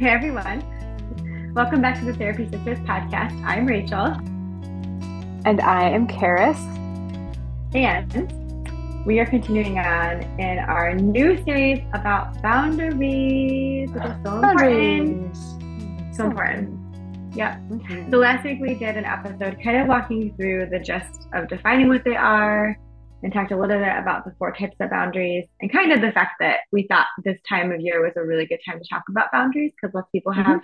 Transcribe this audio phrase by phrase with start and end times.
[0.00, 0.62] Hey everyone.
[1.56, 3.34] Welcome back to the Therapy Sisters podcast.
[3.42, 4.14] I'm Rachel.
[5.44, 6.56] And I am Karis.
[7.74, 8.32] And
[9.04, 15.36] we are continuing on in our new series about boundaries, which is so important.
[16.14, 16.78] So important.
[17.34, 17.58] Yeah.
[17.68, 18.12] Mm-hmm.
[18.12, 21.88] So last week we did an episode kind of walking through the gist of defining
[21.88, 22.78] what they are,
[23.22, 26.12] and talked a little bit about the four types of boundaries and kind of the
[26.12, 29.02] fact that we thought this time of year was a really good time to talk
[29.08, 30.42] about boundaries because lots of people mm-hmm.
[30.42, 30.60] have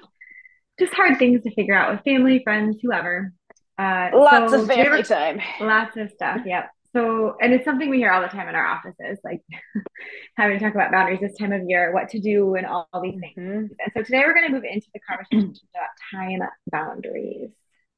[0.78, 3.32] just hard things to figure out with family, friends, whoever.
[3.76, 5.40] Uh, lots so of family time.
[5.60, 6.40] Lots of stuff.
[6.44, 6.70] Yep.
[6.94, 9.42] So, and it's something we hear all the time in our offices, like
[10.36, 13.02] having to talk about boundaries this time of year, what to do, and all, all
[13.02, 13.34] these things.
[13.36, 13.58] Mm-hmm.
[13.58, 17.50] And so today we're going to move into the conversation about time boundaries.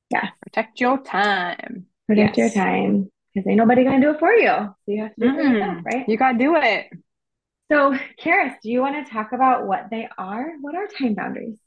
[0.08, 0.28] Yes.
[0.42, 1.86] Protect your time.
[2.08, 2.54] Protect yes.
[2.54, 4.48] your time because ain't nobody gonna do it for you.
[4.48, 5.52] So you have to do it mm-hmm.
[5.52, 6.08] yourself, right?
[6.08, 6.86] You gotta do it.
[7.70, 10.52] So, Karis, do you want to talk about what they are?
[10.62, 11.58] What are time boundaries?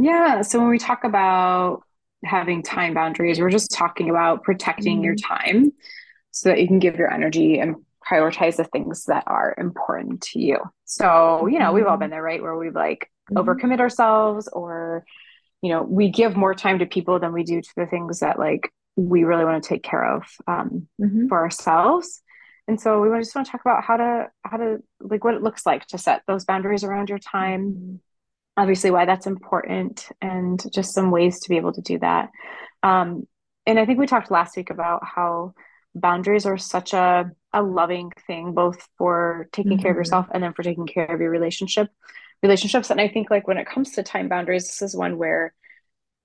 [0.00, 0.42] Yeah.
[0.42, 1.82] So when we talk about
[2.24, 5.04] having time boundaries, we're just talking about protecting mm-hmm.
[5.04, 5.72] your time
[6.32, 7.76] so that you can give your energy and
[8.10, 10.58] prioritize the things that are important to you.
[10.84, 12.00] So, you know, we've all mm-hmm.
[12.00, 12.42] been there, right?
[12.42, 13.38] Where we've like mm-hmm.
[13.38, 15.04] overcommit ourselves or,
[15.62, 18.36] you know, we give more time to people than we do to the things that
[18.36, 21.28] like we really want to take care of um, mm-hmm.
[21.28, 22.22] for ourselves
[22.66, 25.42] and so we just want to talk about how to how to like what it
[25.42, 27.94] looks like to set those boundaries around your time mm-hmm.
[28.56, 32.30] obviously why that's important and just some ways to be able to do that
[32.82, 33.26] um,
[33.66, 35.54] and i think we talked last week about how
[35.94, 39.82] boundaries are such a, a loving thing both for taking mm-hmm.
[39.82, 40.00] care of mm-hmm.
[40.00, 41.88] yourself and then for taking care of your relationship
[42.42, 45.54] relationships and i think like when it comes to time boundaries this is one where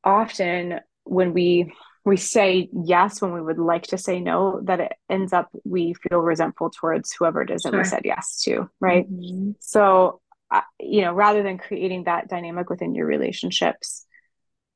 [0.03, 1.72] often when we
[2.05, 5.94] we say yes when we would like to say no that it ends up we
[5.94, 7.72] feel resentful towards whoever it is sure.
[7.72, 9.52] that we said yes to right mm-hmm.
[9.59, 14.06] so uh, you know rather than creating that dynamic within your relationships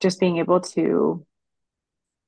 [0.01, 1.25] just being able to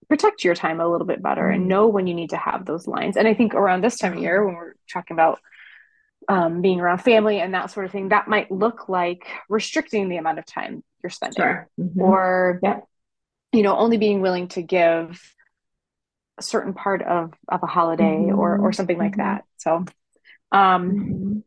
[0.08, 1.56] protect your time a little bit better mm-hmm.
[1.62, 4.14] and know when you need to have those lines and i think around this time
[4.14, 5.40] of year when we're talking about
[6.28, 10.18] um, being around family and that sort of thing that might look like restricting the
[10.18, 11.70] amount of time you're spending sure.
[11.80, 12.02] mm-hmm.
[12.02, 12.80] or yeah
[13.56, 15.22] you know only being willing to give
[16.38, 18.38] a certain part of of a holiday mm-hmm.
[18.38, 19.22] or or something like mm-hmm.
[19.22, 19.46] that.
[19.58, 19.86] So
[20.52, 21.40] um mm-hmm.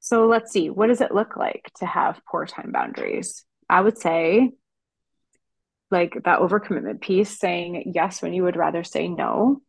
[0.00, 0.70] so let's see.
[0.70, 3.44] What does it look like to have poor time boundaries?
[3.68, 4.52] I would say
[5.90, 9.62] like that overcommitment piece saying yes when you would rather say no.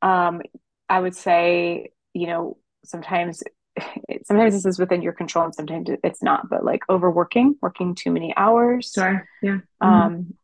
[0.00, 0.42] Um
[0.88, 3.42] i would say you know sometimes
[4.24, 8.12] sometimes this is within your control and sometimes it's not but like overworking working too
[8.12, 8.92] many hours.
[8.94, 9.26] Sure.
[9.42, 9.58] Yeah.
[9.80, 10.34] Um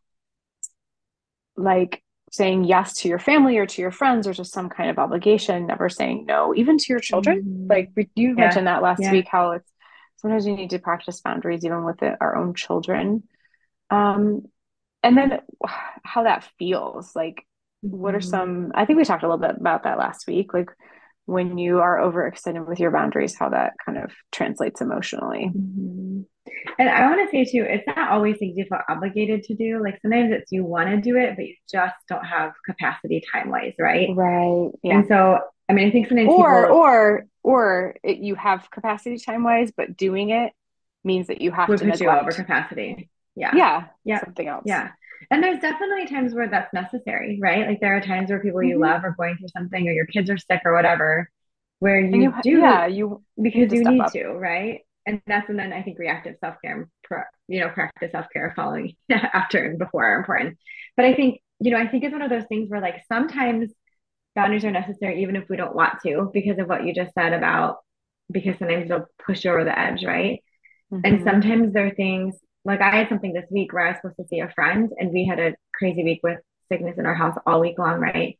[1.58, 4.98] like saying yes to your family or to your friends or to some kind of
[4.98, 7.42] obligation, never saying no, even to your children.
[7.42, 7.66] Mm-hmm.
[7.70, 8.34] Like you yeah.
[8.34, 9.12] mentioned that last yeah.
[9.12, 9.70] week, how it's
[10.16, 13.22] sometimes you need to practice boundaries even with it, our own children.
[13.90, 14.42] Um,
[15.02, 15.40] and then
[16.04, 17.44] how that feels like,
[17.84, 17.96] mm-hmm.
[17.96, 18.28] what are mm-hmm.
[18.28, 20.70] some, I think we talked a little bit about that last week, like
[21.24, 25.50] when you are overextended with your boundaries, how that kind of translates emotionally.
[25.54, 26.22] Mm-hmm.
[26.78, 29.82] And I want to say too, it's not always things you feel obligated to do.
[29.82, 33.50] Like sometimes it's you want to do it, but you just don't have capacity time
[33.50, 34.08] wise, right?
[34.14, 34.70] Right.
[34.82, 34.98] Yeah.
[34.98, 35.38] And so,
[35.68, 39.72] I mean, I think sometimes or people, or or it, you have capacity time wise,
[39.76, 40.52] but doing it
[41.04, 43.10] means that you have to neglect you over capacity.
[43.34, 43.54] Yeah.
[43.54, 43.84] Yeah.
[44.04, 44.24] Yeah.
[44.24, 44.64] Something else.
[44.66, 44.90] Yeah.
[45.30, 47.66] And there's definitely times where that's necessary, right?
[47.66, 48.70] Like there are times where people mm-hmm.
[48.70, 51.30] you love are going through something or your kids are sick or whatever,
[51.80, 54.80] where you, you do yeah, you because you need to, right?
[55.08, 56.86] And that's and then I think reactive self-care
[57.48, 60.58] you know, practice self-care following after and before are important.
[60.98, 63.72] But I think, you know, I think it's one of those things where like sometimes
[64.34, 67.32] boundaries are necessary even if we don't want to because of what you just said
[67.32, 67.78] about
[68.30, 70.44] because sometimes they'll push you over the edge, right?
[70.92, 71.00] Mm-hmm.
[71.04, 72.36] And sometimes there are things
[72.66, 75.10] like I had something this week where I was supposed to see a friend and
[75.10, 76.38] we had a crazy week with
[76.70, 78.38] sickness in our house all week long, right?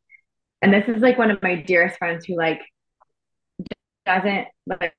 [0.60, 2.60] And this is like one of my dearest friends who like
[4.04, 4.92] doesn't like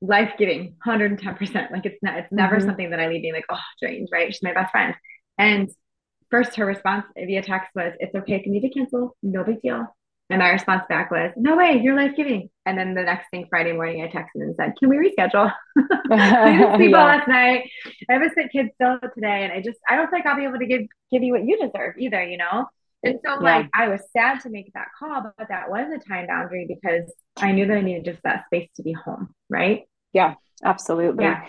[0.00, 1.70] life giving 110%.
[1.70, 2.66] Like it's not, it's never mm-hmm.
[2.66, 4.32] something that I leave being like, oh, drained, right?
[4.32, 4.94] She's my best friend.
[5.38, 5.70] And
[6.30, 9.86] first her response via text was, it's okay you need to cancel, no big deal.
[10.30, 12.48] And my response back was, no way, you're life giving.
[12.64, 15.52] And then the next thing, Friday morning, I texted and said, can we reschedule?
[16.10, 17.04] I didn't sleep yeah.
[17.04, 17.70] last night.
[18.08, 19.44] I have a sick kid still today.
[19.44, 20.82] And I just, I don't think I'll be able to give,
[21.12, 22.66] give you what you deserve either, you know?
[23.04, 23.38] And so, yeah.
[23.40, 27.12] like, I was sad to make that call, but that was a time boundary because
[27.36, 29.34] I knew that I needed just that space to be home.
[29.48, 29.82] Right.
[30.12, 31.24] Yeah, absolutely.
[31.24, 31.44] Yeah.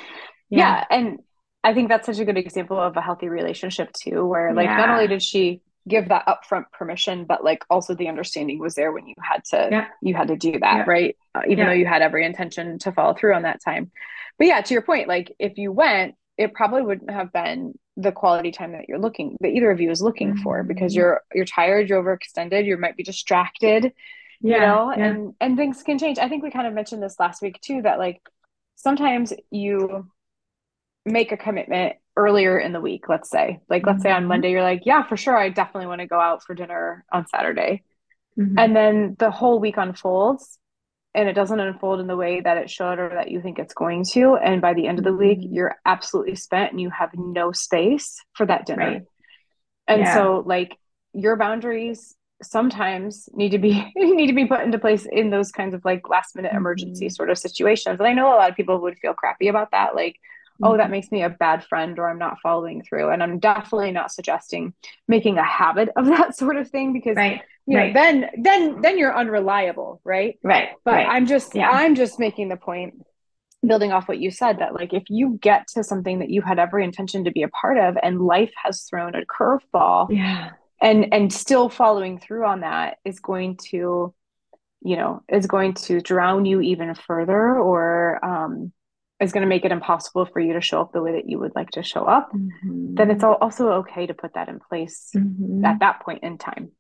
[0.49, 0.59] yeah.
[0.59, 0.83] yeah.
[0.89, 1.19] And
[1.63, 4.89] I think that's such a good example of a healthy relationship, too, where, like, not
[4.89, 9.05] only did she give that upfront permission but like also the understanding was there when
[9.05, 9.87] you had to yeah.
[10.01, 10.83] you had to do that yeah.
[10.87, 11.65] right uh, even yeah.
[11.65, 13.91] though you had every intention to follow through on that time
[14.39, 18.11] but yeah to your point like if you went it probably wouldn't have been the
[18.11, 20.43] quality time that you're looking that either of you is looking mm-hmm.
[20.43, 23.93] for because you're you're tired you're overextended you might be distracted
[24.41, 25.05] yeah, you know yeah.
[25.05, 27.81] and and things can change i think we kind of mentioned this last week too
[27.81, 28.21] that like
[28.75, 30.09] sometimes you
[31.05, 33.91] make a commitment earlier in the week let's say like mm-hmm.
[33.91, 34.29] let's say on mm-hmm.
[34.29, 37.25] monday you're like yeah for sure i definitely want to go out for dinner on
[37.27, 37.81] saturday
[38.37, 38.57] mm-hmm.
[38.57, 40.59] and then the whole week unfolds
[41.15, 43.73] and it doesn't unfold in the way that it should or that you think it's
[43.73, 45.53] going to and by the end of the week mm-hmm.
[45.53, 49.01] you're absolutely spent and you have no space for that dinner right.
[49.87, 50.13] and yeah.
[50.13, 50.77] so like
[51.13, 55.73] your boundaries sometimes need to be need to be put into place in those kinds
[55.73, 57.13] of like last minute emergency mm-hmm.
[57.13, 59.95] sort of situations and i know a lot of people would feel crappy about that
[59.95, 60.65] like mm-hmm.
[60.65, 60.91] oh that mm-hmm.
[60.91, 64.73] makes me a bad friend or i'm not following through and i'm definitely not suggesting
[65.07, 67.93] making a habit of that sort of thing because right you right.
[67.93, 71.07] know then then then you're unreliable right right but right.
[71.07, 71.69] i'm just yeah.
[71.69, 72.93] i'm just making the point
[73.65, 76.59] building off what you said that like if you get to something that you had
[76.59, 80.51] every intention to be a part of and life has thrown a curveball yeah
[80.81, 84.13] and and still following through on that is going to
[84.81, 88.71] you know is going to drown you even further or um
[89.21, 91.39] is going to make it impossible for you to show up the way that you
[91.39, 92.95] would like to show up mm-hmm.
[92.95, 95.63] then it's also okay to put that in place mm-hmm.
[95.63, 96.71] at that point in time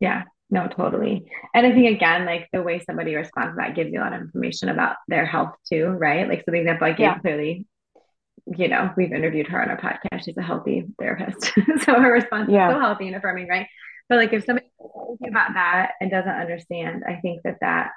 [0.00, 1.30] yeah, no, totally.
[1.54, 4.12] And I think again, like the way somebody responds to that gives you a lot
[4.12, 6.28] of information about their health too, right?
[6.28, 7.18] Like so the example I gave yeah.
[7.18, 7.66] clearly,
[8.46, 10.24] you know, we've interviewed her on our podcast.
[10.24, 11.46] She's a healthy therapist.
[11.84, 12.68] so her response yeah.
[12.68, 13.66] is so healthy and affirming, right?
[14.08, 14.66] But like if somebody
[15.26, 17.90] about that and doesn't understand, I think that that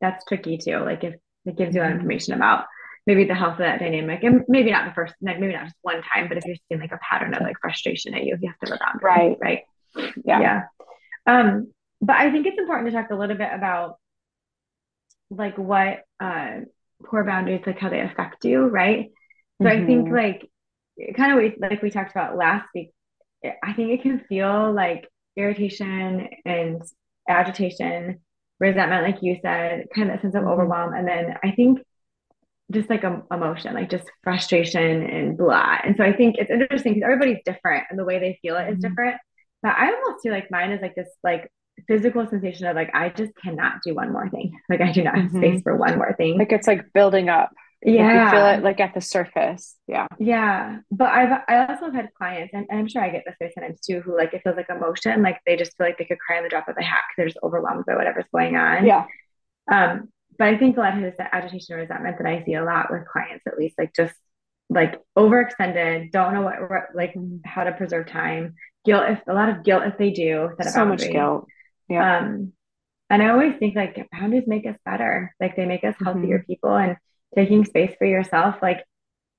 [0.00, 0.78] that's tricky too.
[0.78, 2.00] Like if it gives you a lot of mm-hmm.
[2.02, 2.64] information about
[3.06, 5.76] maybe the health of that dynamic and maybe not the first like maybe not just
[5.82, 8.48] one time but if you're seeing like a pattern of like frustration at you you
[8.48, 9.62] have to look on right right
[10.24, 10.62] yeah yeah
[11.26, 13.96] um, but I think it's important to talk a little bit about
[15.30, 16.60] like what uh,
[17.04, 19.10] poor boundaries, like how they affect you, right?
[19.60, 19.82] So mm-hmm.
[19.82, 20.14] I think mm-hmm.
[20.14, 20.50] like
[21.16, 22.90] kind of like we talked about last week,
[23.44, 26.82] I think it can feel like irritation and
[27.28, 28.20] agitation,
[28.58, 30.50] resentment, like you said, kind of a sense of mm-hmm.
[30.50, 30.94] overwhelm.
[30.94, 31.80] And then I think
[32.70, 35.78] just like a, emotion, like just frustration and blah.
[35.84, 38.68] And so I think it's interesting because everybody's different and the way they feel it
[38.68, 38.88] is mm-hmm.
[38.88, 39.16] different.
[39.62, 41.50] But I almost feel like mine is like this like
[41.86, 44.58] physical sensation of like I just cannot do one more thing.
[44.68, 45.38] Like I do not have mm-hmm.
[45.38, 46.38] space for one more thing.
[46.38, 47.50] Like it's like building up.
[47.82, 48.06] Yeah.
[48.06, 49.76] Like you feel it like at the surface.
[49.86, 50.06] Yeah.
[50.18, 50.78] Yeah.
[50.90, 53.50] But I've I also have had clients and, and I'm sure I get this way
[53.54, 56.18] sometimes too, who like it feels like emotion, like they just feel like they could
[56.18, 58.86] cry on the drop of a hat because they're just overwhelmed by whatever's going on.
[58.86, 59.06] Yeah.
[59.70, 60.08] Um,
[60.38, 62.90] but I think a lot of this agitation or resentment that I see a lot
[62.90, 64.14] with clients, at least, like just
[64.70, 66.54] like overextended, don't know what
[66.94, 67.36] like mm-hmm.
[67.44, 68.54] how to preserve time,
[68.84, 71.46] guilt if a lot of guilt if they do set so much guilt.
[71.88, 72.18] Yeah.
[72.18, 72.52] Um
[73.08, 75.34] and i always think like boundaries make us better.
[75.40, 76.46] Like they make us healthier mm-hmm.
[76.46, 76.96] people and
[77.34, 78.84] taking space for yourself like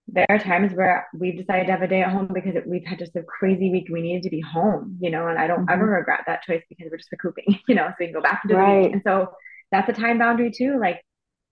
[0.08, 3.00] there are times where we've decided to have a day at home because we've had
[3.00, 3.88] just a crazy week.
[3.90, 5.74] We needed to be home you know and i don't mm-hmm.
[5.74, 8.42] ever regret that choice because we're just recouping you know so we can go back
[8.44, 8.74] into right.
[8.74, 8.94] the week.
[8.94, 9.32] And so
[9.72, 10.78] that's a time boundary too.
[10.80, 11.02] Like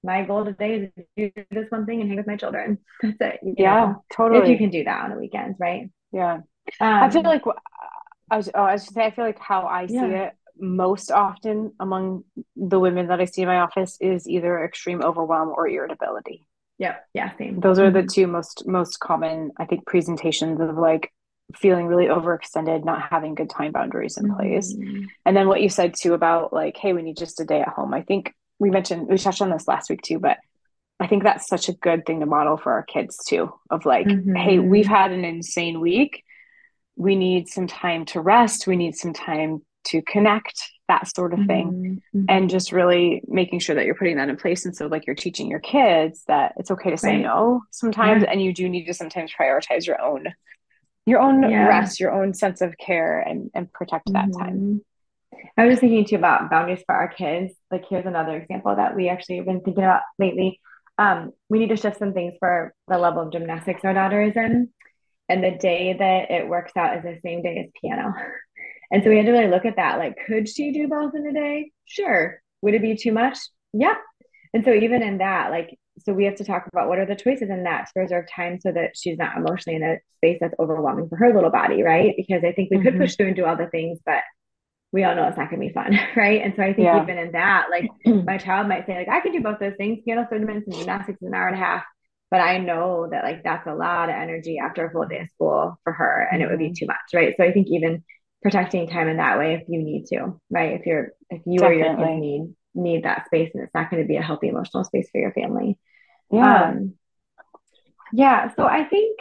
[0.04, 2.78] my goal today is to do this one thing and hang with my children.
[3.02, 4.04] That's it yeah know?
[4.14, 5.90] totally if you can do that on the weekends right?
[6.12, 6.40] Yeah
[6.80, 7.44] um, i feel like
[8.32, 10.02] I was, oh, I was say, I feel like how I yeah.
[10.02, 12.26] see it most often among
[12.56, 16.46] the women that I see in my office is either extreme overwhelm or irritability.
[16.78, 17.60] Yeah, yeah, same.
[17.60, 18.08] Those are the mm-hmm.
[18.08, 21.12] two most most common, I think, presentations of like
[21.56, 24.74] feeling really overextended, not having good time boundaries in place.
[24.74, 25.06] Mm-hmm.
[25.26, 27.70] And then what you said too about like, hey, we need just a day at
[27.70, 27.94] home.
[27.94, 30.38] I think we mentioned we touched on this last week too, but
[31.02, 33.52] I think that's such a good thing to model for our kids too.
[33.70, 34.36] Of like, mm-hmm.
[34.36, 36.24] hey, we've had an insane week
[37.00, 41.40] we need some time to rest we need some time to connect that sort of
[41.46, 42.26] thing mm-hmm.
[42.28, 45.16] and just really making sure that you're putting that in place and so like you're
[45.16, 47.22] teaching your kids that it's okay to say right.
[47.22, 48.32] no sometimes yeah.
[48.32, 50.26] and you do need to sometimes prioritize your own
[51.06, 51.68] your own yeah.
[51.68, 54.40] rest your own sense of care and and protect that mm-hmm.
[54.40, 54.82] time
[55.58, 58.96] i was just thinking too about boundaries for our kids like here's another example that
[58.96, 60.60] we actually have been thinking about lately
[60.98, 64.36] um, we need to shift some things for the level of gymnastics our daughter is
[64.36, 64.70] in
[65.30, 68.14] and the day that it works out is the same day as piano.
[68.92, 70.00] And so we had to really look at that.
[70.00, 71.72] Like, could she do both in a day?
[71.86, 72.42] Sure.
[72.64, 73.38] Would it be too much?
[73.72, 73.94] Yeah.
[74.54, 77.16] And so even in that, like, so we have to talk about what are the
[77.16, 80.56] choices in that to reserve time so that she's not emotionally in a space that's
[80.60, 82.16] overwhelming for her little body, right?
[82.18, 82.88] Because I think we mm-hmm.
[82.88, 84.24] could push through and do all the things, but
[84.92, 86.42] we all know it's not going to be fun, right?
[86.42, 87.04] And so I think yeah.
[87.04, 87.92] even in that, like
[88.26, 90.76] my child might say, like, I can do both those things, piano 30 minutes and
[90.76, 91.84] gymnastics an hour and a half
[92.32, 95.30] but I know that like that's a lot of energy after a full day of
[95.30, 96.48] school for her and mm-hmm.
[96.48, 96.74] it would be mm-hmm.
[96.74, 97.34] too much, right?
[97.36, 98.04] So I think even
[98.42, 100.80] protecting time in that way if you need to, right?
[100.80, 101.84] If you're if you Definitely.
[101.84, 104.48] or your kids need need that space and it's not going to be a healthy
[104.48, 105.78] emotional space for your family.
[106.32, 106.70] Yeah.
[106.70, 106.94] Um,
[108.14, 108.54] yeah.
[108.56, 109.20] So I think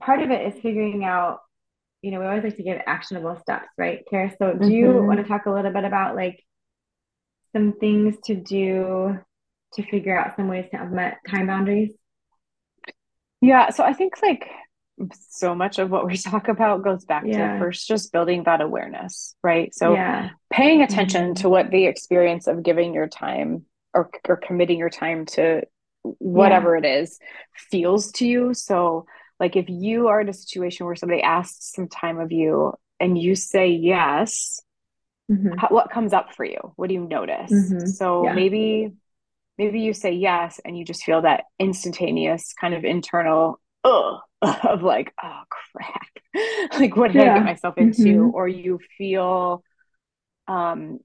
[0.00, 1.40] part of it is figuring out,
[2.02, 4.32] you know, we always like to give actionable steps, right, Kara?
[4.38, 5.06] So do you mm-hmm.
[5.06, 6.42] want to talk a little bit about like
[7.52, 9.18] some things to do
[9.74, 11.90] to figure out some ways to implement time boundaries?
[13.40, 14.48] Yeah, so I think like
[15.28, 17.54] so much of what we talk about goes back yeah.
[17.54, 19.74] to first just building that awareness, right?
[19.74, 20.30] So yeah.
[20.50, 21.42] paying attention mm-hmm.
[21.42, 25.62] to what the experience of giving your time or, or committing your time to
[26.18, 26.88] whatever yeah.
[26.88, 27.18] it is
[27.70, 28.54] feels to you.
[28.54, 29.06] So
[29.40, 33.18] like if you are in a situation where somebody asks some time of you and
[33.18, 34.60] you say yes,
[35.30, 35.58] mm-hmm.
[35.58, 36.72] how, what comes up for you?
[36.76, 37.52] What do you notice?
[37.52, 37.86] Mm-hmm.
[37.86, 38.92] So maybe
[39.58, 44.82] maybe you say yes and you just feel that instantaneous kind of internal ugh of
[44.82, 46.08] like, oh crap,
[46.78, 47.32] like what did yeah.
[47.34, 48.02] I get myself into?
[48.02, 48.34] Mm-hmm.
[48.34, 49.62] Or you feel
[50.48, 51.00] um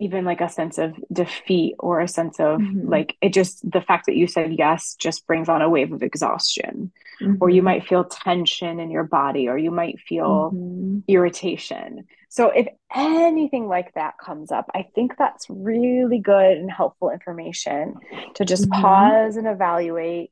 [0.00, 2.88] even like a sense of defeat or a sense of mm-hmm.
[2.88, 6.02] like it just the fact that you said yes just brings on a wave of
[6.02, 7.34] exhaustion mm-hmm.
[7.40, 7.66] or you mm-hmm.
[7.66, 10.98] might feel tension in your body or you might feel mm-hmm.
[11.08, 17.10] irritation so if anything like that comes up i think that's really good and helpful
[17.10, 17.94] information
[18.34, 18.82] to just mm-hmm.
[18.82, 20.30] pause and evaluate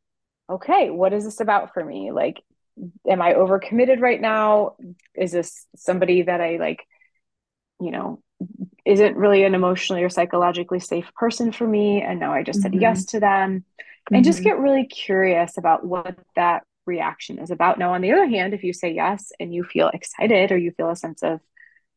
[0.48, 2.12] okay, what is this about for me?
[2.12, 2.42] Like,
[3.08, 4.76] am I overcommitted right now?
[5.14, 6.86] Is this somebody that I like,
[7.80, 8.22] you know,
[8.84, 12.02] isn't really an emotionally or psychologically safe person for me?
[12.02, 12.74] And now I just mm-hmm.
[12.74, 13.60] said yes to them.
[13.60, 14.14] Mm-hmm.
[14.14, 14.48] And just mm-hmm.
[14.48, 17.78] get really curious about what that reaction is about.
[17.78, 20.70] Now, on the other hand, if you say yes and you feel excited or you
[20.70, 21.40] feel a sense of,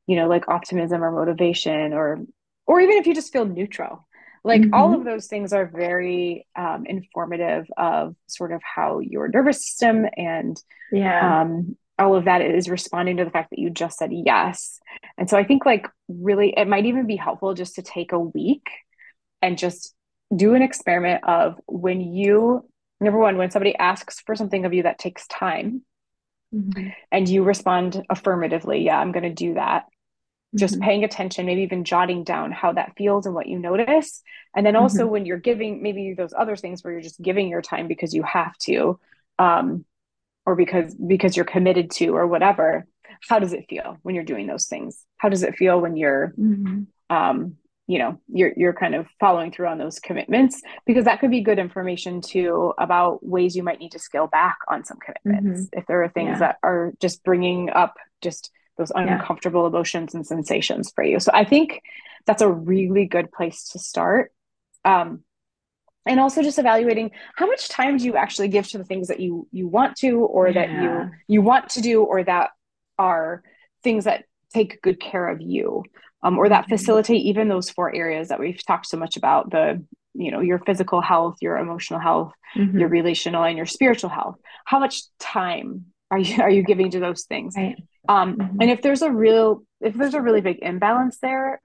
[0.10, 2.20] you know, like optimism or motivation or
[2.66, 4.08] or even if you just feel neutral
[4.44, 4.74] like mm-hmm.
[4.74, 10.06] all of those things are very um, informative of sort of how your nervous system
[10.16, 10.62] and
[10.92, 14.80] yeah um, all of that is responding to the fact that you just said yes
[15.18, 18.20] and so i think like really it might even be helpful just to take a
[18.20, 18.70] week
[19.42, 19.94] and just
[20.36, 22.66] do an experiment of when you
[23.02, 25.82] number one when somebody asks for something of you that takes time
[26.54, 26.90] mm-hmm.
[27.12, 29.86] and you respond affirmatively yeah i'm going to do that
[30.56, 30.84] just mm-hmm.
[30.84, 34.22] paying attention, maybe even jotting down how that feels and what you notice.
[34.56, 35.12] And then also mm-hmm.
[35.12, 38.24] when you're giving maybe those other things where you're just giving your time because you
[38.24, 39.00] have to,
[39.38, 39.86] um,
[40.46, 42.88] or because because you're committed to or whatever,
[43.28, 45.06] how does it feel when you're doing those things?
[45.18, 46.84] How does it feel when you're mm-hmm.
[47.16, 47.58] um,
[47.90, 51.42] you know, you're you're kind of following through on those commitments because that could be
[51.42, 55.80] good information too about ways you might need to scale back on some commitments mm-hmm.
[55.80, 56.40] if there are things yeah.
[56.40, 59.68] that are just bringing up just those uncomfortable yeah.
[59.68, 61.20] emotions and sensations for you.
[61.20, 61.82] So I think
[62.26, 64.32] that's a really good place to start.
[64.84, 65.24] Um,
[66.06, 69.20] and also just evaluating how much time do you actually give to the things that
[69.20, 70.54] you you want to or yeah.
[70.54, 72.52] that you you want to do or that
[72.98, 73.44] are
[73.84, 75.84] things that take good care of you
[76.24, 76.76] um, or that mm-hmm.
[76.76, 79.84] facilitate even those four areas that we've talked so much about the
[80.14, 82.80] you know your physical health your emotional health mm-hmm.
[82.80, 87.00] your relational and your spiritual health how much time are you are you giving to
[87.00, 87.78] those things right.
[88.10, 88.58] Um, mm-hmm.
[88.60, 91.62] And if there's a real, if there's a really big imbalance there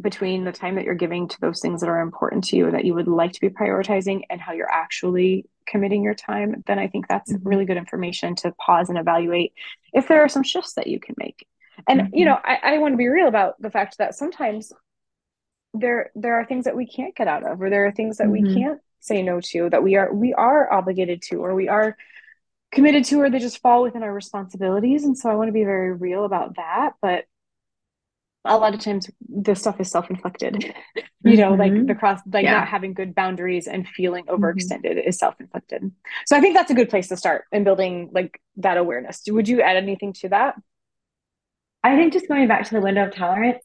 [0.00, 2.86] between the time that you're giving to those things that are important to you that
[2.86, 6.88] you would like to be prioritizing and how you're actually committing your time, then I
[6.88, 7.46] think that's mm-hmm.
[7.46, 9.52] really good information to pause and evaluate
[9.92, 11.46] if there are some shifts that you can make.
[11.86, 12.16] And mm-hmm.
[12.16, 14.72] you know, I, I want to be real about the fact that sometimes
[15.74, 18.30] there there are things that we can't get out of, or there are things that
[18.30, 18.58] we mm-hmm.
[18.58, 21.96] can't say no to that we are we are obligated to, or we are
[22.72, 25.64] committed to or they just fall within our responsibilities and so i want to be
[25.64, 27.24] very real about that but
[28.44, 30.74] a lot of times this stuff is self-inflicted
[31.24, 31.60] you know mm-hmm.
[31.60, 32.58] like the cross like yeah.
[32.58, 34.42] not having good boundaries and feeling mm-hmm.
[34.42, 35.08] overextended mm-hmm.
[35.08, 35.92] is self-inflicted
[36.26, 39.48] so i think that's a good place to start in building like that awareness would
[39.48, 40.54] you add anything to that
[41.84, 43.62] i think just going back to the window of tolerance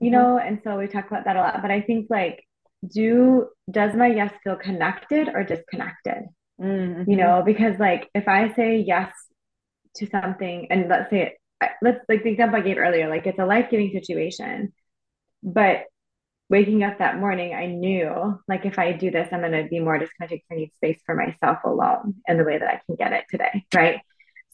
[0.00, 0.12] you mm-hmm.
[0.12, 2.44] know and so we talk about that a lot but i think like
[2.86, 6.24] do does my yes feel connected or disconnected
[6.64, 7.10] Mm-hmm.
[7.10, 9.12] You know, because like if I say yes
[9.96, 11.36] to something, and let's say,
[11.82, 14.72] let's like the example I gave earlier, like it's a life giving situation,
[15.42, 15.84] but
[16.48, 19.80] waking up that morning, I knew like if I do this, I'm going to be
[19.80, 22.96] more disconnected because I need space for myself alone in the way that I can
[22.96, 23.64] get it today.
[23.74, 24.00] Right.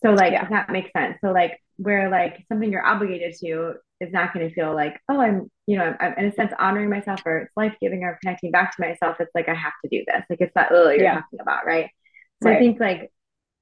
[0.03, 0.49] So, like, yeah.
[0.49, 1.19] that makes sense.
[1.23, 5.21] So, like, where like something you're obligated to is not going to feel like, oh,
[5.21, 8.19] I'm, you know, I'm, I'm, in a sense honoring myself or it's life giving or
[8.23, 9.17] connecting back to myself.
[9.19, 10.23] It's like I have to do this.
[10.29, 11.15] Like it's that oh you're yeah.
[11.15, 11.91] talking about, right?
[12.43, 12.57] So right.
[12.57, 13.13] I think like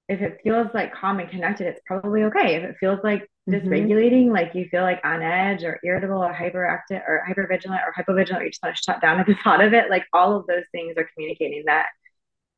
[0.09, 2.57] if it feels like calm and connected, it's probably okay.
[2.57, 3.69] If it feels like mm-hmm.
[3.69, 8.41] dysregulating, like you feel like on edge or irritable or hyperactive or hypervigilant or hypovigilant,
[8.41, 10.47] or you just want to shut down at the thought of it, like all of
[10.47, 11.87] those things are communicating that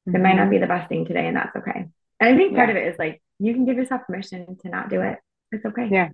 [0.08, 0.16] mm-hmm.
[0.16, 1.86] it might not be the best thing today, and that's okay.
[2.20, 2.76] And I think part yeah.
[2.76, 5.18] of it is like you can give yourself permission to not do it.
[5.50, 5.88] It's okay.
[5.90, 6.10] Yeah.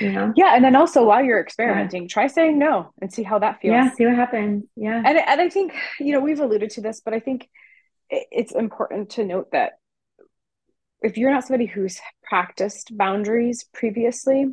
[0.00, 0.32] You know?
[0.36, 0.54] Yeah.
[0.54, 2.08] And then also while you're experimenting, yeah.
[2.08, 3.72] try saying no and see how that feels.
[3.72, 3.90] Yeah.
[3.92, 4.64] See what happens.
[4.76, 5.02] Yeah.
[5.04, 7.48] And, and I think, you know, we've alluded to this, but I think
[8.10, 9.72] it's important to note that
[11.02, 14.46] if you're not somebody who's practiced boundaries previously,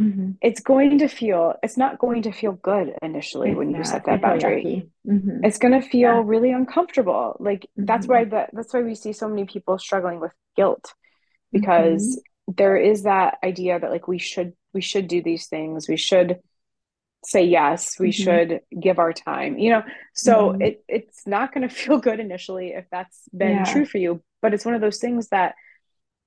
[0.00, 0.30] Mm-hmm.
[0.40, 3.86] it's going to feel it's not going to feel good initially It's when you not.
[3.86, 4.88] set that boundary.
[5.06, 5.44] Mm-hmm.
[5.44, 6.22] it's going to feel Yeah.
[6.24, 8.30] really uncomfortable like that's why Mhm.
[8.30, 11.60] that that's why we see so many people struggling with guilt Mm-hmm.
[11.60, 15.98] because there is that idea that like we should we should do these things we
[15.98, 16.40] should
[17.24, 18.12] say yes we Mhm.
[18.12, 19.82] should give our time you know
[20.14, 20.60] so Mhm.
[20.60, 23.64] it it's not going to feel good initially if that's been Yeah.
[23.64, 25.54] true for you but it's one of those things that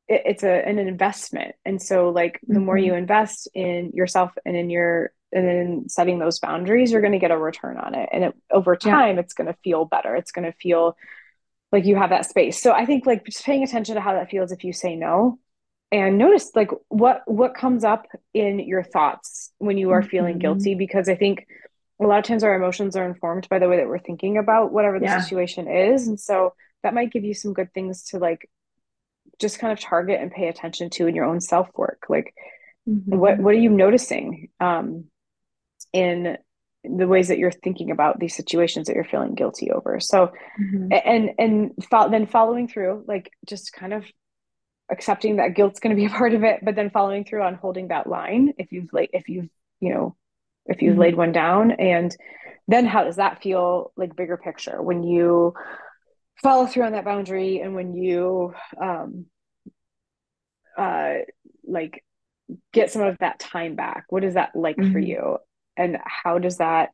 [0.08, 2.86] it, it's a an investment and so like the more Mhm.
[2.86, 7.20] you invest in yourself and in your and in setting those boundaries you're going to
[7.20, 9.02] get a return on it and it, over Yeah.
[9.02, 10.96] time it's going to feel better it's going to feel
[11.72, 14.30] like you have that space so i think like just paying attention to how that
[14.30, 15.40] feels if you say no
[15.92, 20.42] and notice like what what comes up in your thoughts when you are feeling Mhm.
[20.42, 21.46] guilty because i think
[22.02, 24.72] a lot of times our emotions are informed by the way that we're thinking about
[24.72, 25.20] whatever the Yeah.
[25.22, 28.50] situation is and so that might give you some good things to like
[29.40, 32.34] just kind of target and pay attention to in your own self work like
[32.88, 33.16] Mhm.
[33.18, 35.06] what what are you noticing um
[35.94, 36.38] in
[36.84, 41.02] the ways that you're thinking about these situations that you're feeling guilty over so Mhm.
[41.06, 44.06] and and fo- then following through like just kind of
[44.92, 47.56] accepting that guilt's going to be a part of it but then following through on
[47.56, 49.50] holding that line if you've laid if you've
[49.80, 50.16] you know
[50.68, 51.00] if you've Mhm.
[51.00, 52.16] laid one down and
[52.68, 55.54] then how does that feel like bigger picture when you
[56.44, 59.26] follow through on that boundary and when you um
[60.78, 61.16] uh
[61.68, 62.04] like
[62.74, 65.08] get some of that time back what is that like for Mhm.
[65.08, 65.38] you
[65.78, 66.92] and how does that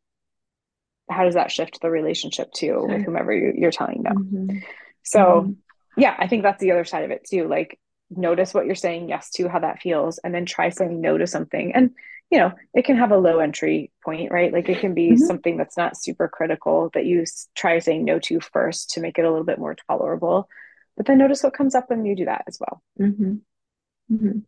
[1.10, 4.64] how does that shift the relationship too with whomever you, you're telling them Mhm.
[5.04, 5.56] so Mhm.
[5.98, 7.78] yeah i think that's the other side of it too like
[8.16, 11.26] notice what you're saying yes to how that feels and then try saying no to
[11.26, 11.92] something and
[12.30, 15.18] you know it can have a low entry point right like it can be Mhm.
[15.18, 17.24] something that's not super critical that you
[17.56, 20.50] try saying no to first to make it a little bit more tolerable
[20.98, 23.42] but then notice what comes up when you do that as well Mhm.
[24.12, 24.44] Mhm.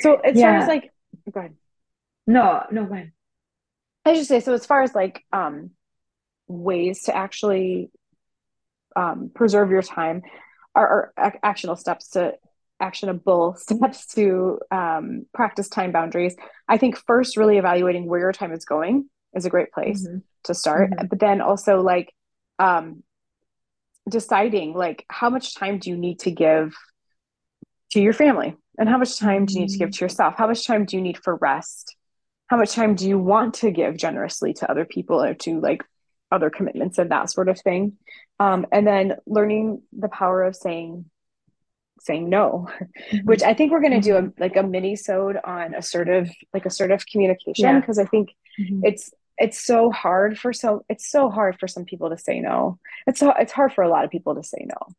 [0.00, 0.92] so as far as like
[1.32, 1.56] go ahead
[2.26, 3.12] No, no, go ahead.
[4.04, 5.70] I should say so as far as like um
[6.46, 7.90] ways to actually
[8.96, 10.22] um preserve your time
[10.74, 12.34] are, are ac- actionable steps to
[12.80, 16.34] actionable steps to um practice time boundaries.
[16.68, 20.22] I think first really evaluating where your time is going is a great place Mhm.
[20.44, 20.90] to start.
[20.90, 21.08] Mhm.
[21.08, 22.12] But then also like
[22.58, 23.02] um
[24.08, 26.74] deciding like how much time do you need to give
[27.92, 30.34] to your family and how much time do you need to give to yourself?
[30.36, 31.96] How much time do you need for rest?
[32.46, 35.84] How much time do you want to give generously to other people or to like
[36.32, 37.98] other commitments and that sort of thing?
[38.38, 41.09] Um, and then learning the power of saying
[42.02, 42.68] saying no,
[43.12, 43.24] Mhm.
[43.24, 46.66] which I think we're going to do a like a mini sode on assertive like
[46.66, 47.80] assertive communication Yeah.
[47.80, 48.80] because I think Mhm.
[48.84, 52.78] it's it's so hard for so it's so hard for some people to say no.
[53.06, 54.94] It's so it's hard for a lot of people to say no.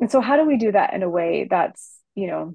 [0.00, 2.54] And so how do we do that in a way that's, you know,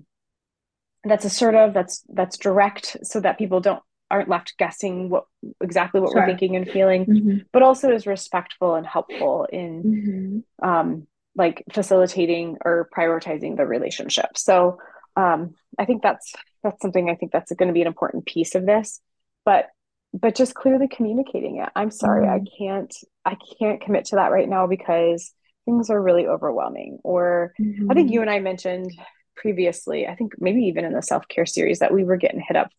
[1.03, 3.81] that's assertive, that's that's direct so that people don't
[4.11, 5.25] aren't left guessing what
[5.61, 7.45] exactly what we're thinking and feeling, Mhm.
[7.51, 10.67] but also is respectful and helpful in Mhm.
[10.67, 14.37] um like facilitating or prioritizing the relationship.
[14.37, 14.79] So
[15.15, 18.55] um I think that's that's something I think that's going to be an important piece
[18.55, 18.99] of this.
[19.45, 19.67] But
[20.13, 21.69] but just clearly communicating it.
[21.75, 22.93] I'm sorry, I can't
[23.25, 25.31] I can't commit to that right now because
[25.65, 26.99] things are really overwhelming.
[27.03, 27.53] Or
[27.89, 28.91] I think you and I mentioned
[29.35, 32.69] previously, I think maybe even in the self-care series that we were getting hit up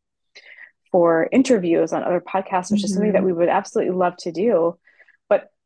[0.91, 3.27] for interviews on other podcasts, which is something that Mhm.
[3.27, 4.79] we would absolutely love to do.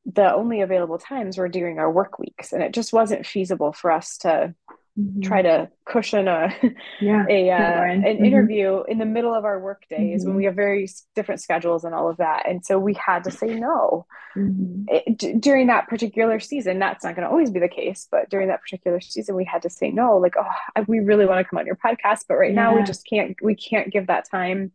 [0.07, 3.91] The only available times were during our work weeks, and it just wasn't feasible for
[3.93, 4.55] us to
[4.99, 5.23] Mhm.
[5.23, 6.49] try to cushion a
[7.01, 7.25] Yeah.
[7.29, 8.27] a uh, an Mhm.
[8.27, 10.39] interview in the middle of our work days when Mhm.
[10.39, 13.55] we have very different schedules and all of that, and so we had to say
[13.55, 14.05] no
[14.37, 14.87] Mhm.
[14.89, 16.79] it, d- during that particular season.
[16.81, 19.63] That's not going to always be the case, but during that particular season, we had
[19.63, 20.17] to say no.
[20.17, 22.83] Like, oh, I- we really want to come on your podcast, but right now we
[22.83, 23.37] just can't.
[23.43, 24.73] We can't give that time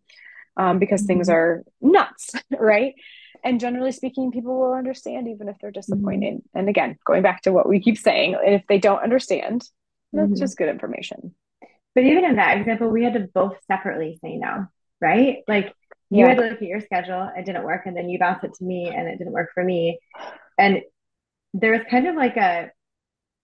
[0.58, 1.34] um, because things Mhm.
[1.34, 2.94] are nuts, right?
[3.45, 6.19] And generally speaking, people will understand even if they're Mm-hmm.
[6.23, 6.41] disappointed.
[6.55, 9.69] And again, going back to what we keep saying, and if they don't understand,
[10.13, 10.39] that's Mhm.
[10.39, 11.36] just good information.
[11.93, 14.67] But even in that example, we had to both separately say no,
[15.01, 15.43] right?
[15.47, 15.73] Like
[16.12, 16.27] you Yeah.
[16.27, 18.63] had to look at your schedule, it didn't work, and then you bounced it to
[18.63, 19.99] me and it didn't work for me.
[20.60, 20.81] And
[21.53, 22.71] there was kind of like a,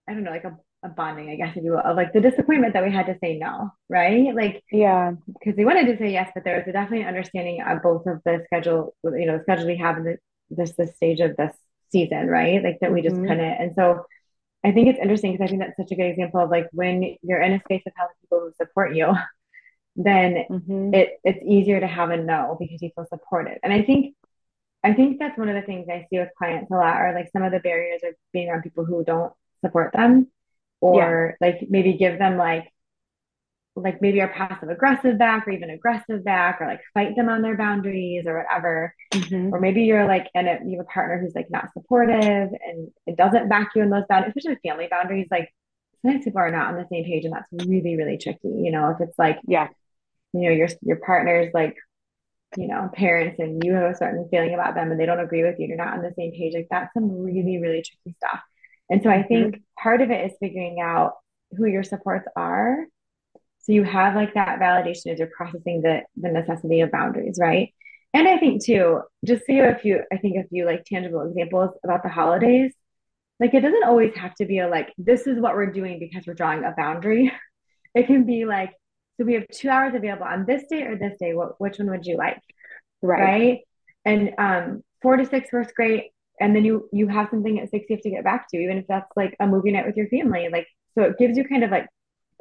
[0.08, 2.20] I don't know, like a, a bonding, I guess, if you will, of like the
[2.20, 4.34] disappointment that we had to say no, right?
[4.34, 5.12] Like Yeah.
[5.26, 8.20] because we wanted to say yes, but there was a definitely understanding of both of
[8.24, 10.18] the schedule, you know, the schedule we have in the,
[10.50, 11.56] this this stage of this
[11.90, 12.62] season, right?
[12.62, 13.26] Like that we just Mhm.
[13.26, 13.40] couldn't.
[13.44, 14.04] And so
[14.64, 17.16] I think it's interesting because I think that's such a good example of like when
[17.22, 19.08] you're in a space of having people who support you,
[19.96, 20.94] then Mhm.
[20.94, 23.58] it it's easier to have a no because you feel supported.
[23.62, 24.14] And I think
[24.84, 27.30] I think that's one of the things I see with clients a lot are like
[27.32, 29.32] some of the barriers of being around people who don't
[29.64, 30.28] support them
[30.82, 31.48] or yeah.
[31.48, 32.68] like maybe give them like
[33.74, 37.40] like maybe a passive aggressive back or even aggressive back or like fight them on
[37.40, 39.54] their boundaries or whatever mm-hmm.
[39.54, 43.16] or maybe you're like and you have a partner who's like not supportive and it
[43.16, 45.48] doesn't back you in those boundaries especially family boundaries like
[46.02, 48.90] sometimes people are not on the same page and that's really really tricky you know
[48.90, 49.68] if it's like yeah
[50.34, 51.74] you know your your partner's like
[52.58, 55.42] you know parents and you have a certain feeling about them and they don't agree
[55.42, 58.40] with you you're not on the same page like that's some really really tricky stuff
[58.92, 59.82] and so i think mm-hmm.
[59.82, 61.14] part of it is figuring out
[61.56, 62.86] who your supports are
[63.62, 67.72] so you have like that validation as you're processing the the necessity of boundaries, right?
[68.12, 71.22] And I think too, just you have a few, I think a few like tangible
[71.22, 72.72] examples about the holidays.
[73.40, 76.26] Like it doesn't always have to be a like, this is what we're doing because
[76.26, 77.32] we're drawing a boundary.
[77.94, 78.70] It can be like,
[79.18, 81.34] so we have two hours available on this day or this day.
[81.34, 82.40] What which one would you like?
[83.02, 83.20] Right.
[83.20, 83.58] Right.
[84.06, 86.11] And um four to six works great.
[86.40, 88.78] And then you you have something at six you have to get back to, even
[88.78, 90.48] if that's like a movie night with your family.
[90.50, 91.86] Like so it gives you kind of like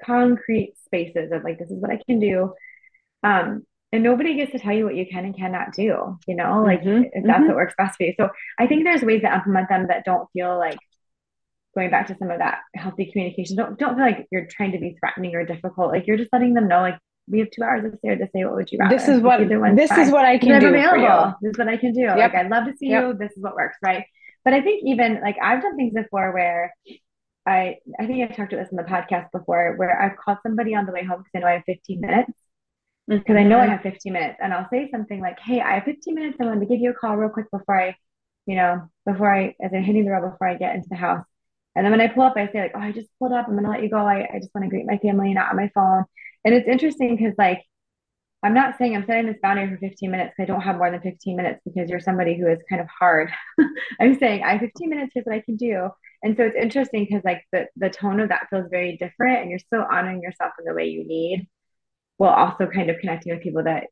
[0.03, 2.53] concrete spaces of like this is what I can do.
[3.23, 6.63] Um, and nobody gets to tell you what you can and cannot do, you know,
[6.63, 7.03] like mm-hmm.
[7.11, 7.47] if that's mm-hmm.
[7.47, 8.13] what works best for you.
[8.17, 10.79] So I think there's ways to implement them that don't feel like
[11.75, 13.57] going back to some of that healthy communication.
[13.57, 15.91] Don't don't feel like you're trying to be threatening or difficult.
[15.91, 18.45] Like you're just letting them know, like we have two hours this year to say
[18.45, 18.95] what would you rather.
[18.95, 19.99] This is what this fine.
[19.99, 20.67] is what I can do.
[20.67, 21.35] available.
[21.41, 22.01] This is what I can do.
[22.01, 22.17] Yep.
[22.17, 23.03] Like I'd love to see yep.
[23.03, 23.13] you.
[23.13, 24.05] This is what works, right?
[24.43, 26.73] But I think even like I've done things before where
[27.45, 30.75] I I think I've talked about this in the podcast before where I've called somebody
[30.75, 32.31] on the way home because I know I have 15 minutes.
[33.07, 33.37] Because mm-hmm.
[33.37, 36.13] I know I have 15 minutes and I'll say something like, Hey, I have 15
[36.13, 36.37] minutes.
[36.39, 37.95] I wanted to give you a call real quick before I,
[38.45, 41.25] you know, before I as I'm hitting the road before I get into the house.
[41.75, 43.47] And then when I pull up, I say like, Oh, I just pulled up.
[43.47, 43.97] I'm gonna let you go.
[43.97, 46.05] I, I just want to greet my family, not on my phone.
[46.43, 47.61] And it's interesting because like
[48.43, 50.33] I'm not saying I'm setting this boundary for 15 minutes.
[50.39, 53.31] I don't have more than 15 minutes because you're somebody who is kind of hard.
[53.99, 55.11] I'm saying I have 15 minutes.
[55.13, 55.89] Here's what I can do.
[56.23, 59.49] And so it's interesting because like the, the tone of that feels very different and
[59.49, 61.47] you're still honoring yourself in the way you need
[62.17, 63.87] while also kind of connecting with people that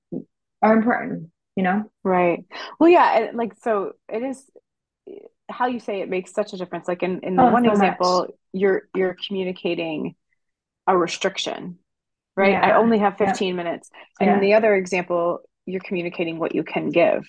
[0.61, 1.91] are important, you know?
[2.03, 2.43] Right.
[2.79, 3.31] Well, yeah.
[3.33, 4.49] Like, so it is
[5.49, 6.87] how you say it makes such a difference.
[6.87, 8.31] Like in, in the oh, one so example, much.
[8.53, 10.15] you're, you're communicating
[10.85, 11.79] a restriction,
[12.39, 12.53] right?
[12.53, 12.65] Yeah.
[12.65, 13.89] I only have 15 minutes.
[14.19, 14.39] And yeah.
[14.39, 17.27] the other example, you're communicating what you can give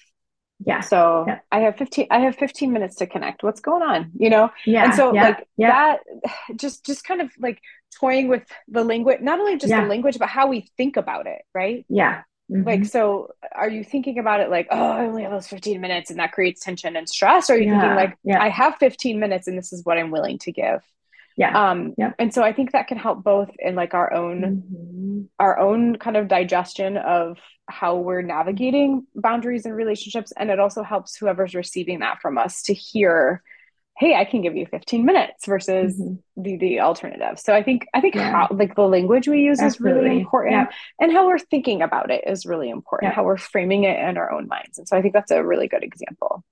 [0.64, 1.38] yeah so yeah.
[1.50, 4.84] i have 15 i have 15 minutes to connect what's going on you know yeah
[4.84, 5.24] and so yeah.
[5.24, 5.70] like yeah.
[5.70, 7.60] that just just kind of like
[7.98, 9.82] toying with the language not only just yeah.
[9.82, 12.66] the language but how we think about it right yeah mm-hmm.
[12.66, 16.10] like so are you thinking about it like oh i only have those 15 minutes
[16.10, 19.46] and that creates tension and stress or are you thinking like i have 15 minutes
[19.48, 20.82] and this is what i'm willing to give
[21.36, 24.42] yeah um yeah and so i think that can help both in like our own
[24.42, 25.22] mm-hmm.
[25.38, 27.38] our own kind of digestion of
[27.68, 32.62] how we're navigating boundaries and relationships and it also helps whoever's receiving that from us
[32.62, 33.42] to hear
[33.96, 36.42] hey i can give you 15 minutes versus mm-hmm.
[36.42, 38.30] the the alternative so i think i think yeah.
[38.30, 40.00] how like the language we use Absolutely.
[40.00, 40.66] is really important yeah.
[41.00, 43.14] and how we're thinking about it is really important yeah.
[43.14, 45.68] how we're framing it in our own minds and so i think that's a really
[45.68, 46.42] good example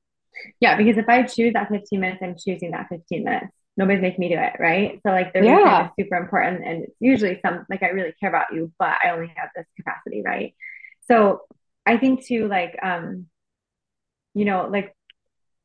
[0.61, 4.21] yeah because if i choose that 15 minutes i'm choosing that 15 minutes nobody's making
[4.21, 5.87] me do it right so like the yeah.
[5.87, 9.11] is super important and it's usually some like i really care about you but i
[9.11, 10.55] only have this capacity right
[11.09, 11.43] so
[11.89, 13.27] I think too, like, um,
[14.35, 14.95] you know, like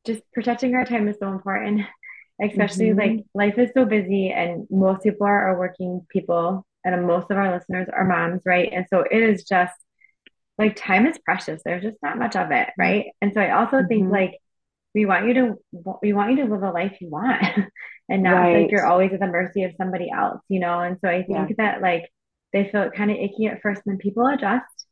[0.06, 1.82] just protecting our time is so important,
[2.42, 2.98] especially mm-hmm.
[2.98, 7.36] like life is so busy and most people are, are working people and most of
[7.36, 8.72] our listeners are moms, right?
[8.72, 9.74] And so it is just
[10.56, 11.60] like time is precious.
[11.62, 13.06] There's just not much of it, right?
[13.20, 13.88] And so I also mm-hmm.
[13.88, 14.38] think like
[14.94, 15.54] we want you to
[16.02, 17.42] we want you to live a life you want
[18.08, 18.62] and not right.
[18.62, 20.80] like you're always at the mercy of somebody else, you know?
[20.80, 21.54] And so I think yeah.
[21.58, 22.08] that like
[22.52, 24.86] they feel kind of icky at first and then people adjust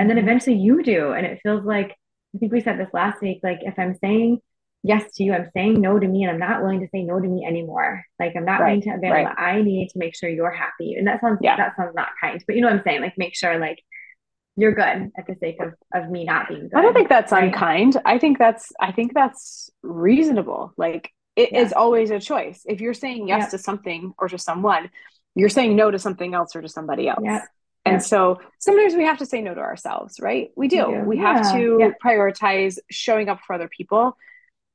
[0.00, 0.28] and then mm-hmm.
[0.28, 1.12] eventually you do.
[1.12, 1.94] And it feels like,
[2.34, 4.38] I think we said this last week, like if I'm saying
[4.82, 7.20] yes to you, I'm saying no to me, and I'm not willing to say no
[7.20, 8.02] to me anymore.
[8.18, 8.68] Like I'm not right.
[8.68, 9.38] willing to abandon right.
[9.38, 10.94] I need to make sure you're happy.
[10.94, 11.56] And that sounds, yeah.
[11.56, 13.02] that sounds not kind, but you know what I'm saying?
[13.02, 13.82] Like make sure like
[14.56, 16.74] you're good at the sake of, of me not being good.
[16.74, 17.44] I don't think that's right?
[17.44, 17.96] unkind.
[18.04, 20.72] I think that's, I think that's reasonable.
[20.76, 21.60] Like it yeah.
[21.60, 22.62] is always a choice.
[22.66, 23.48] If you're saying yes yeah.
[23.50, 24.90] to something or to someone,
[25.34, 27.20] you're saying no to something else or to somebody else.
[27.24, 27.42] Yeah.
[27.86, 27.98] And yeah.
[28.00, 30.50] so sometimes we have to say no to ourselves, right?
[30.56, 30.86] We do.
[30.86, 31.00] We, do.
[31.04, 31.42] we yeah.
[31.42, 34.16] have to prioritize showing up for other people.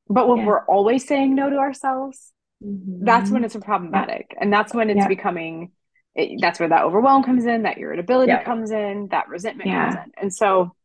[0.07, 2.31] But when we're always saying no to ourselves,
[2.63, 3.05] mm-hmm.
[3.05, 4.35] that's when it's problematic.
[4.39, 5.71] And that's when it's becoming,
[6.15, 10.11] it, that's where that overwhelm comes in, that irritability comes in, that resentment comes in.
[10.21, 10.75] And so,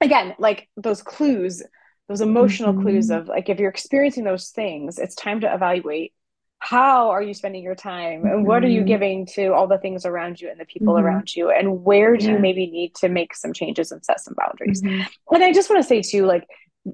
[0.00, 1.62] again, like those clues,
[2.08, 2.82] those emotional mm-hmm.
[2.82, 6.12] clues of like, if you're experiencing those things, it's time to evaluate
[6.60, 8.88] how are you spending your time and what are you mm-hmm.
[8.88, 11.06] giving to all the things around you and the people mm-hmm.
[11.06, 12.32] around you and where do yeah.
[12.32, 15.34] you maybe need to make some changes and set some boundaries mm-hmm.
[15.34, 16.44] and i just want to say too like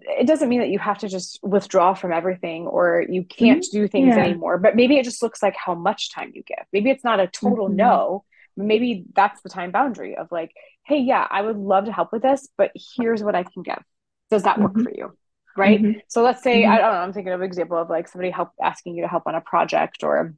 [0.03, 3.79] it doesn't mean that you have to just withdraw from everything or you can't mm-hmm.
[3.79, 4.25] do things yeah.
[4.25, 7.21] anymore but maybe it just looks like how much time you give maybe it's not
[7.21, 7.77] a total mm-hmm.
[7.77, 8.25] no
[8.57, 10.53] maybe that's the time boundary of like
[10.85, 13.83] hey yeah i would love to help with this but here's what i can give
[14.31, 14.85] does that work mm-hmm.
[14.85, 15.17] for you
[15.57, 15.99] right mm-hmm.
[16.09, 16.73] so let's say mm-hmm.
[16.73, 19.09] i don't know i'm thinking of an example of like somebody help asking you to
[19.09, 20.35] help on a project or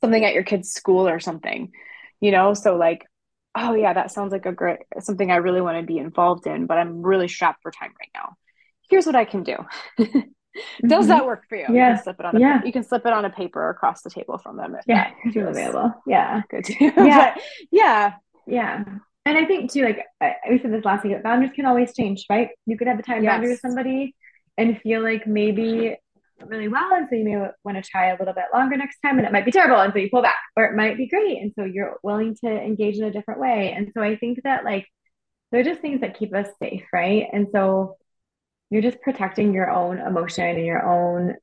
[0.00, 1.70] something at your kid's school or something
[2.20, 3.06] you know so like
[3.54, 6.66] oh yeah that sounds like a great something i really want to be involved in
[6.66, 8.34] but i'm really strapped for time right now
[8.90, 9.56] here's what i can do.
[10.84, 11.08] Does mm-hmm.
[11.08, 11.66] that work for you?
[11.70, 11.90] Yeah.
[11.90, 12.60] you can slip it on a, yeah.
[12.64, 15.94] you can slip it on a paper across the table from them yeah it's available.
[16.06, 16.42] Yeah.
[16.50, 17.34] good yeah.
[17.34, 18.14] but, yeah.
[18.46, 18.84] Yeah.
[19.26, 22.26] And i think too like I, we said this last week boundaries can always change
[22.28, 22.48] right?
[22.66, 23.32] You could have a time yes.
[23.32, 24.14] boundary with somebody
[24.58, 25.96] and feel like maybe
[26.46, 29.18] really well and so you may want to try a little bit longer next time
[29.18, 31.38] and it might be terrible and so you pull back or it might be great
[31.38, 33.72] and so you're willing to engage in a different way.
[33.76, 34.86] And so i think that like
[35.52, 37.26] they're just things that keep us safe right?
[37.32, 37.96] And so
[38.70, 41.34] you're just protecting your own emotion and your own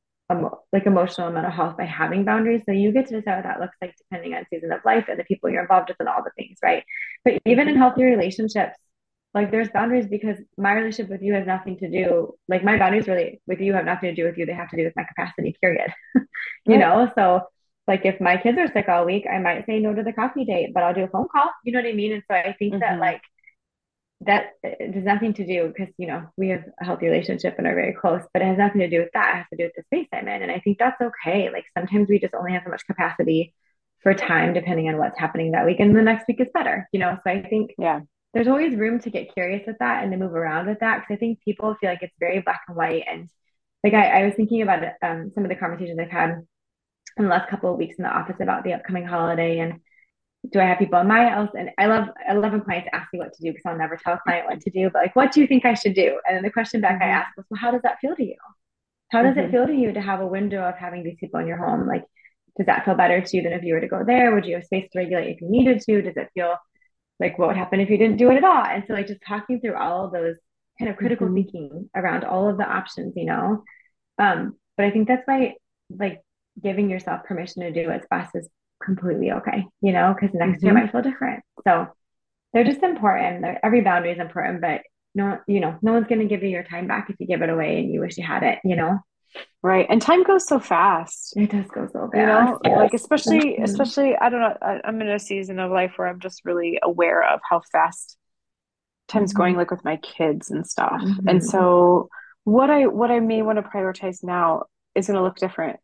[0.74, 2.64] like emotional and mental health by having boundaries.
[2.66, 5.18] So you get to decide what that looks like depending on season of life and
[5.18, 6.84] the people you're involved with and all the things right?
[7.24, 8.78] But even in healthy relationships
[9.34, 13.08] like there's boundaries because my relationship with you has nothing to do like my boundaries
[13.08, 14.46] really with you have nothing to do with you.
[14.46, 15.94] They have to do with my capacity period.
[16.66, 16.80] You right.
[16.80, 17.12] know?
[17.16, 17.42] So
[17.88, 20.44] like if my kids are sick all week i might say no to the coffee
[20.44, 22.14] date but i'll do a phone call you know what i mean?
[22.14, 22.80] And so i think mm-hmm.
[22.82, 23.22] that like
[24.22, 27.76] that there's nothing to do because you know we have a healthy relationship and are
[27.76, 29.30] very close but it has nothing to do with that.
[29.30, 31.52] It has to do with the space i'm in and i think that's okay.
[31.52, 33.54] Like sometimes we just only have so much capacity
[34.02, 37.00] for time depending on what's happening that week and the next week is better you
[37.00, 37.18] know?
[37.24, 38.02] So i think yeah.
[38.34, 41.16] there's always room to get curious with that and to move around with that because
[41.16, 43.04] I think people feel like it's very black and white.
[43.10, 43.30] And
[43.84, 46.46] like I, I was thinking about um, some of the conversations I've had
[47.18, 49.80] in the last couple of weeks in the office about the upcoming holiday and
[50.52, 51.50] do I have people in my house?
[51.58, 53.98] And I love I love when clients ask me what to do because I'll never
[53.98, 56.20] tell a client what to do, but like what do you think I should do?
[56.28, 57.04] And then the question back mm-hmm.
[57.04, 58.36] I ask was, well, how does that feel to you?
[59.12, 59.48] How does mm-hmm.
[59.48, 61.88] it feel to you to have a window of having these people in your home?
[61.88, 62.04] Like,
[62.58, 64.34] does that feel better to you than if you were to go there?
[64.34, 66.02] Would you have space to regulate if you needed to?
[66.02, 66.56] Does it feel
[67.20, 69.22] like what would happen if you didn't do it at all and so like just
[69.28, 70.36] talking through all of those
[70.80, 71.36] kind of critical mm-hmm.
[71.36, 73.64] thinking around all of the options you know
[74.20, 75.54] um but i think that's why
[75.90, 76.22] like
[76.62, 78.48] giving yourself permission to do what's best is
[78.84, 80.66] completely okay you know because next mm-hmm.
[80.66, 81.88] year might feel different so
[82.54, 84.82] they're just important they're, every boundary is important but
[85.16, 87.42] no you know no one's going to give you your time back if you give
[87.42, 89.00] it away and you wish you had it you know
[89.62, 89.86] Right.
[89.90, 91.36] And time goes so fast.
[91.36, 92.16] It does go so fast.
[92.16, 92.78] You know, yes.
[92.78, 93.64] like especially, mm-hmm.
[93.64, 96.80] especially, I don't know, I, am in a season of life where I'm just really
[96.82, 98.18] aware of how fast
[99.08, 99.38] time's mm-hmm.
[99.38, 101.02] going, like with my kids and stuff.
[101.02, 101.28] Mm-hmm.
[101.28, 102.10] And so
[102.44, 104.64] what I, what I may want to prioritize now
[104.96, 105.80] is going to look different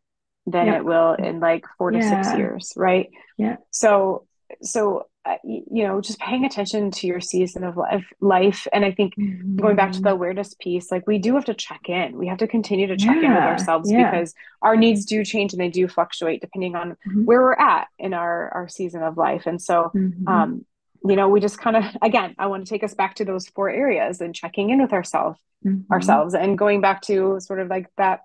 [0.46, 2.22] than it will in like four to yeah.
[2.22, 2.72] six years.
[2.76, 3.10] Right.
[3.36, 3.56] Yeah.
[3.70, 4.26] So,
[4.62, 8.90] so uh, you know just paying attention to your season of life life and i
[8.90, 9.56] think mm-hmm.
[9.56, 12.36] going back to the awareness piece like we do have to check in we have
[12.36, 14.10] to continue to check yeah, in with ourselves yeah.
[14.10, 17.24] because our needs do change and they do fluctuate depending on mm-hmm.
[17.24, 20.28] where we're at in our our season of life and so mm-hmm.
[20.28, 20.66] um
[21.06, 23.48] you know we just kind of again i want to take us back to those
[23.48, 25.90] four areas and checking in with ourselves mm-hmm.
[25.90, 28.20] ourselves and going back to sort of like that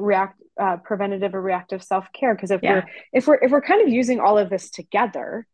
[0.00, 2.74] react uh, preventative or reactive self-care because if yeah.
[2.74, 5.46] we're if we're if we're kind of using all of this together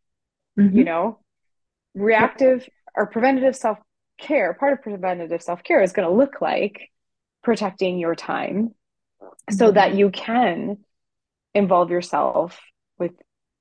[0.59, 0.77] mm-hmm.
[0.77, 1.21] you know
[1.95, 3.79] reactive or preventative self
[4.19, 6.91] care part of preventative self care is going to look like
[7.43, 8.71] protecting your time
[9.23, 9.55] mm-hmm.
[9.55, 10.79] so that you can
[11.55, 12.59] involve yourself
[12.99, 13.13] with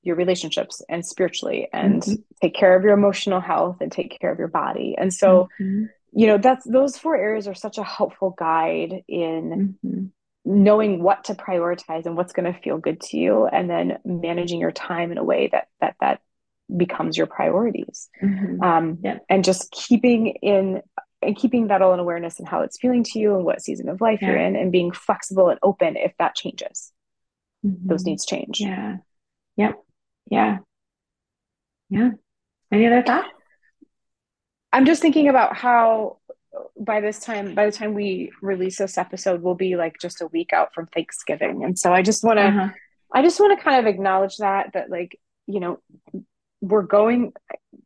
[0.02, 2.22] your relationships and spiritually and mm-hmm.
[2.42, 5.86] take care of your emotional health and take care of your body and so mm-hmm.
[6.14, 10.06] you know that's those four areas are such a helpful guide in mm-hmm.
[10.46, 14.60] Knowing what to prioritize and what's going to feel good to you and then managing
[14.60, 16.22] your time in a way that that that
[16.76, 18.62] becomes your priorities mm-hmm.
[18.62, 19.18] um, yeah.
[19.30, 20.82] and just keeping in
[21.22, 23.90] and keeping that all in awareness and how it's feeling to you and what season
[23.90, 24.30] of life yeah.
[24.30, 26.92] you're in and being flexible and open if that changes
[27.66, 27.88] mm-hmm.
[27.88, 28.98] those needs change yeah
[29.58, 29.76] yep
[30.30, 30.58] yeah
[31.90, 32.12] yeah
[32.72, 33.28] any other thoughts
[34.74, 36.18] i'm just thinking about how
[36.78, 40.28] by this time by the time we release this episode we'll be like just a
[40.28, 42.70] week out from thanksgiving and so i just want to uh-huh.
[43.14, 45.80] i just want to kind of acknowledge that that like you know
[46.62, 47.34] we're going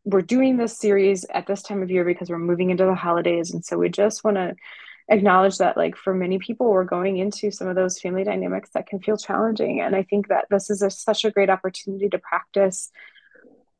[0.05, 3.51] we're doing this series at this time of year because we're moving into the holidays
[3.51, 4.55] and so we just want to
[5.09, 8.87] acknowledge that like for many people we're going into some of those family dynamics that
[8.87, 12.19] can feel challenging and i think that this is a, such a great opportunity to
[12.19, 12.91] practice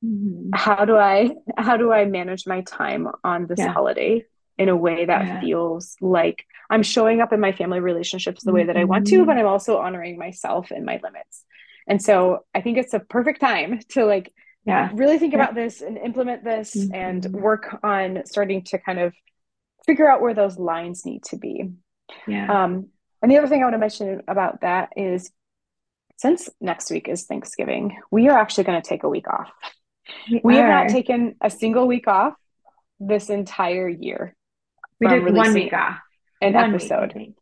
[0.04, 0.50] mm-hmm.
[0.54, 3.72] how do i how do i manage my time on this yeah.
[3.72, 4.26] holiday
[4.60, 5.42] in a way that yeah.
[5.42, 8.58] feels like i'm showing up in my family relationships the mm-hmm.
[8.58, 11.44] way that i want to but i'm also honoring myself and my limits
[11.88, 14.32] and so i think it's a perfect time to like
[14.66, 15.42] yeah really think yeah.
[15.42, 16.94] about this and implement this mm-hmm.
[16.94, 19.14] and work on starting to kind of
[19.90, 21.72] figure out where those lines need to be.
[22.28, 22.64] Yeah.
[22.64, 22.90] Um,
[23.24, 25.32] and the other thing I want to mention about that is
[26.18, 29.50] since next week is Thanksgiving, we are actually going to take a week off.
[30.30, 32.34] We, we have not taken a single week off
[33.00, 34.36] this entire year.
[35.00, 36.00] We did one week off.
[36.42, 37.14] An one episode.
[37.16, 37.36] Week,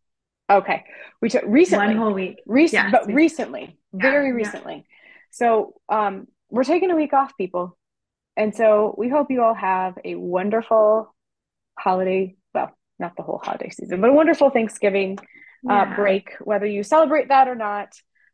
[0.49, 0.85] okay.
[1.21, 1.87] We took recently.
[1.87, 2.41] One whole week.
[2.45, 4.75] Rec- yes, but recently, yeah, very recently.
[4.75, 4.81] Yeah.
[5.31, 7.77] So um, we're taking a week off, people.
[8.35, 11.13] And so we hope you all have a wonderful
[11.77, 12.35] holiday.
[12.53, 15.81] Well, not the whole holiday season, but a wonderful Thanksgiving uh, yeah.
[15.81, 17.93] uh, break, whether you celebrate that or not.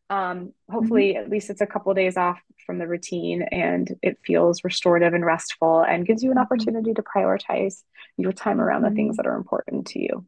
[0.09, 1.23] Um, hopefully, mm-hmm.
[1.23, 5.13] at least it's a couple of days off from the routine and it feels restorative
[5.13, 6.43] and restful and gives you an mm-hmm.
[6.43, 7.83] opportunity to prioritize
[8.17, 9.23] your time around the things mm-hmm.
[9.23, 10.25] that are important to you.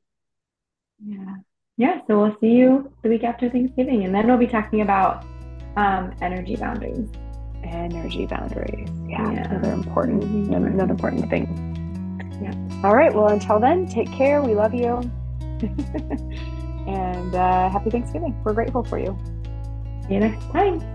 [1.05, 1.35] Yeah.
[1.77, 1.99] Yeah.
[2.07, 4.05] So we'll see you the week after Thanksgiving.
[4.05, 5.25] And then we'll be talking about
[5.75, 7.09] um, energy boundaries.
[7.63, 8.89] Energy boundaries.
[9.07, 9.31] Yeah.
[9.31, 9.49] yeah.
[9.49, 11.75] Another important, another, another important thing.
[12.41, 12.87] Yeah.
[12.87, 13.13] All right.
[13.13, 14.41] Well, until then, take care.
[14.41, 14.99] We love you.
[16.87, 18.39] and uh, happy Thanksgiving.
[18.43, 19.17] We're grateful for you.
[20.07, 20.94] See you next time.